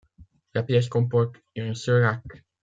[0.55, 2.43] La pièce comporte un seul acte.